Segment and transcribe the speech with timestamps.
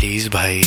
[0.00, 0.62] Please भाई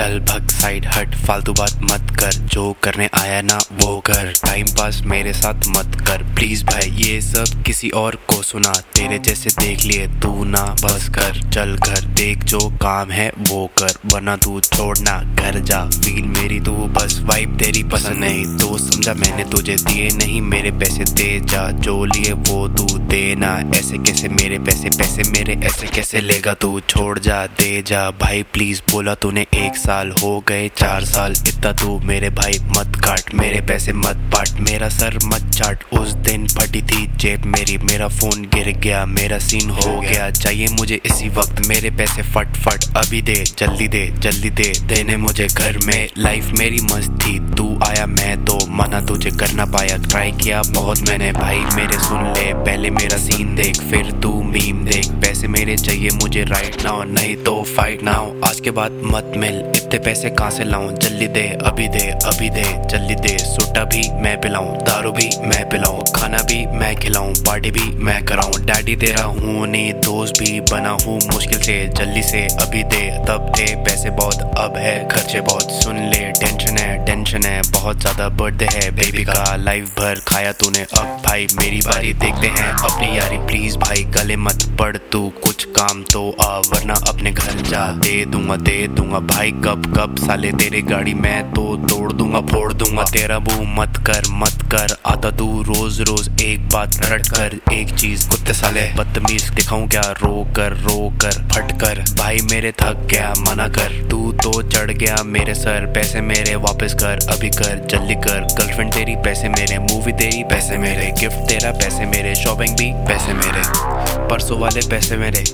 [0.00, 4.66] चल भग साइड हट, फालतू बात मत कर, जो करने आया ना वो कर। टाइम
[4.66, 9.50] पास मेरे साथ मत कर प्लीज़ भाई, ये सब किसी और को सुना। तेरे जैसे
[9.50, 14.36] देख लिए तू ना बस कर। चल घर देख जो काम है वो कर, वरना
[14.36, 19.44] तू छोड़ना, घर जा। फील मेरी तू बस वाइब तेरी पसंद नहीं। तो समझा मैंने
[19.44, 24.58] तुझे दिए नहीं, मेरे पैसे दे जा। जो लिए वो तू देना। ऐसे कैसे मेरे
[24.58, 26.80] पैसे पैसे मेरे, ऐसे कैसे लेगा तू?
[26.80, 31.70] छोड़ जा, दे जा। भाई प्लीज़ बोला तूने एक साल हो गए चार साल। इतना
[31.72, 36.46] तू मेरे भाई मत काट मेरे पैसे मत पाट। मेरा सर मत चाट। उस दिन
[36.48, 41.28] फटी थी जेब मेरी मेरा फ़ोन गिर गया मेरा सीन हो गया। चाहिए मुझे इसी
[41.28, 46.08] वक्त मेरे पैसे फट फट अभी दे जल्दी दे जल्दी दे देने मुझे घर में।
[46.18, 51.00] लाइफ मेरी मस्त थी तू आया मैं तो मना तुझे करना पाया। ट्राई किया बहुत
[51.08, 55.76] मैंने भाई, मेरे सुन ले। पहले मेरा सीन देख, फिर तू मीम देख। पैसे मेरे
[55.76, 60.30] चाहिए, मुझे राइट नाउ नहीं तो फाइट नाउ आज के बाद मत मिल, इतने पैसे
[60.30, 60.90] कहाँ से लाऊं?
[60.94, 65.68] जल्दी दे, अभी दे अभी दे। जल्दी दे, सुट्टा भी मैं पिलाऊं, दारू भी मैं
[65.68, 70.60] पिलाऊं, खाना भी मैं खिलाऊं पार्टी भी मैं कराऊं। डैडी तेरा हूँ, नहीं दोस्त भी
[70.70, 75.40] बना हूँ मुश्किल से। जल्दी से अभी दे, तब दे। पैसे बहुत, अब है, खर्चे
[75.40, 80.20] बहुत। सुन ले टेंशन है टेंशन है, बहुत ज़्यादा बर्थडे है। बेबी का लाइफ भर
[80.28, 84.96] खाया तूने। अब भाई मेरी बारी, देखते हैं। अपनी यारी प्लीज़ भाई, गले मत पड़
[85.12, 85.28] तू।
[85.60, 90.16] कुछ काम तो आ, वरना अपने घर जा दे दूँगा दे दूँगा। भाई, कब कब
[90.18, 94.96] साले तेरे गाड़ी मैं तो तोड़ दूँगा, फोड़ दूँगा। तेरा बू मत कर मत कर।
[95.06, 100.00] आता तू रोज रोज एक बात रट कर। एक चीज़ कुत्ते साले, बदतमीज दिखाऊँ क्या?
[100.00, 104.90] रो कर रो कर, फट कर। भाई, मेरे थक गया, मना कर। तू तो चढ़
[104.90, 109.78] गया मेरे सर, पैसे मेरे वापस कर। अभी कर, जल्दी कर। गर्लफ्रेंड तेरी पैसे मेरे
[109.78, 113.99] मूवी तेरी पैसे मेरे। गिफ्ट तेरा पैसे मेरे शॉपिंग भी पैसे मेरे।
[114.30, 115.44] परसों वाले पैसे मेरे।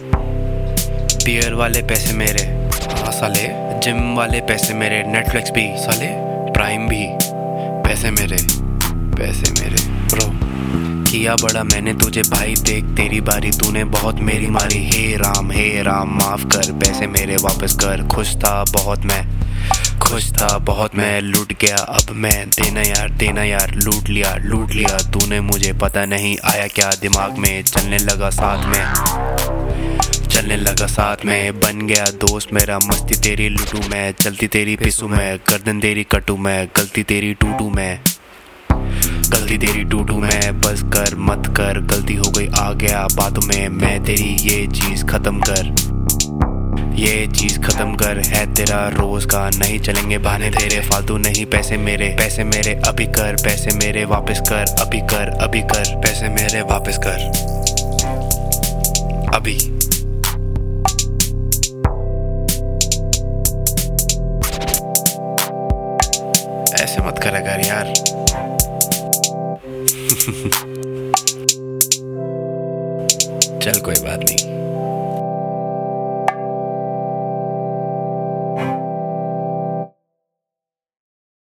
[1.24, 2.42] बियर वाले पैसे मेरे।
[3.02, 3.48] हाँ साले।
[3.80, 6.06] जिम वाले पैसे मेरे। नेटफ्लिक्स भी, साले।
[6.52, 7.06] प्राइम भी।
[7.88, 8.36] पैसे मेरे।
[9.16, 10.30] पैसे मेरे। ब्रो
[11.04, 15.82] किया बड़ा मैंने तुझे भाई। देख, तेरी बारी तूने बहुत मेरी मारी। हे राम हे
[15.82, 19.28] राम, माफ़ कर। पैसे मेरे वापस कर। खुश था बहुत मैं।
[19.98, 24.70] खुश था, बहुत मैं लूट गया। अब मैं देना यार देना यार, लूट लिया लूट
[24.70, 28.84] लिया। तूने मुझे पता नहीं आया क्या दिमाग में। चलने लगा साथ में,
[30.28, 35.08] चलने लगा साथ में। बन गया दोस्त मेरा, मस्ती तेरी लुटू मैं। चलती तेरी पिसू
[35.08, 38.00] मैं, गर्दन तेरी कटू मैं। गलती तेरी टूटू मैं,
[39.30, 43.68] गलती तेरी टूटू मैं। बस कर, मत कर, गलती हो गई, आ गया बातों में।
[43.68, 45.95] मैं तेरी ये चीज़ खत्म कर।
[46.96, 51.76] ये चीज़ खत्म कर है तेरा रोज का। नहीं चलेंगे बहाने तेरे, फालतू नहीं। पैसे
[51.76, 56.62] मेरे पैसे मेरे, अभी कर। पैसे मेरे, वापस कर। अभी कर अभी कर। पैसे मेरे,
[56.62, 57.18] वापस कर।
[59.34, 59.56] अभी।
[66.84, 67.92] ऐसे मत करा कर यार।
[73.60, 74.45] चल कोई बात नहीं।